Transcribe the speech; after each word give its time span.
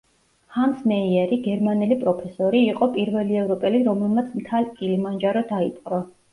ჰანს 0.53 0.79
მეიერი, 0.91 1.37
გერმანელი 1.47 1.99
პროფესორი, 2.05 2.63
იყო 2.73 2.89
პირველი 2.97 3.39
ევროპელი, 3.45 3.85
რომელმაც 3.93 4.35
მთა 4.41 4.65
კილიმანჯარო 4.83 5.49
დაიპყრო. 5.57 6.05